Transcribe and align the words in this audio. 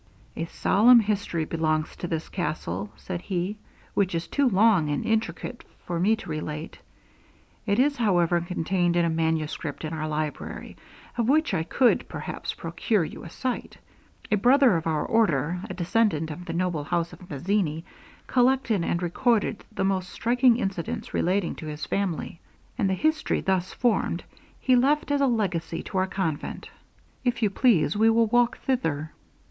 'A 0.35 0.45
solemn 0.45 0.99
history 0.99 1.45
belongs 1.45 1.95
to 1.95 2.07
this 2.07 2.27
castle, 2.27 2.89
said 2.97 3.21
he, 3.21 3.55
'which 3.93 4.15
is 4.15 4.27
too 4.27 4.49
long 4.49 4.89
and 4.89 5.05
intricate 5.05 5.63
for 5.85 5.99
me 5.99 6.15
to 6.15 6.27
relate. 6.27 6.79
It 7.67 7.77
is, 7.77 7.97
however, 7.97 8.41
contained 8.41 8.95
in 8.95 9.05
a 9.05 9.11
manuscript 9.11 9.85
in 9.85 9.93
our 9.93 10.07
library, 10.07 10.75
of 11.19 11.29
which 11.29 11.53
I 11.53 11.61
could, 11.61 12.09
perhaps, 12.09 12.55
procure 12.55 13.03
you 13.05 13.23
a 13.23 13.29
sight. 13.29 13.77
A 14.31 14.37
brother 14.37 14.75
of 14.75 14.87
our 14.87 15.05
order, 15.05 15.59
a 15.69 15.73
descendant 15.75 16.31
of 16.31 16.45
the 16.45 16.53
noble 16.53 16.85
house 16.85 17.13
of 17.13 17.29
Mazzini, 17.29 17.85
collected 18.25 18.83
and 18.83 19.03
recorded 19.03 19.63
the 19.71 19.83
most 19.83 20.09
striking 20.09 20.57
incidents 20.57 21.13
relating 21.13 21.53
to 21.57 21.67
his 21.67 21.85
family, 21.85 22.39
and 22.75 22.89
the 22.89 22.95
history 22.95 23.39
thus 23.39 23.71
formed, 23.71 24.23
he 24.59 24.75
left 24.75 25.11
as 25.11 25.21
a 25.21 25.27
legacy 25.27 25.83
to 25.83 25.99
our 25.99 26.07
convent. 26.07 26.71
If 27.23 27.43
you 27.43 27.51
please, 27.51 27.95
we 27.95 28.09
will 28.09 28.25
walk 28.25 28.57
thither.' 28.65 29.11